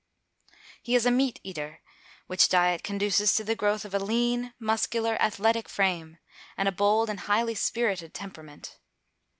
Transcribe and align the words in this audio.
He 0.81 0.95
is 0.95 1.05
a 1.05 1.11
meat 1.11 1.39
eater, 1.43 1.79
which 2.25 2.49
diet 2.49 2.83
conduces 2.83 3.35
to 3.35 3.43
the 3.43 3.55
growth 3.55 3.85
of 3.85 3.93
a 3.93 3.99
lean, 3.99 4.51
muscular, 4.57 5.13
athletic 5.21 5.69
frame, 5.69 6.17
and 6.57 6.67
a 6.67 6.71
bold 6.71 7.07
and 7.07 7.19
highly 7.19 7.53
spirited 7.53 8.11
temperament. 8.11 8.79